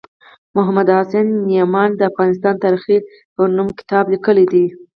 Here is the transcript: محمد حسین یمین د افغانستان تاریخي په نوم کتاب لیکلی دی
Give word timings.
محمد 0.55 0.87
حسین 0.97 1.27
یمین 1.59 1.91
د 1.95 2.01
افغانستان 2.11 2.53
تاریخي 2.63 2.97
په 3.35 3.41
نوم 3.55 3.67
کتاب 3.79 4.05
لیکلی 4.13 4.45
دی 4.53 4.65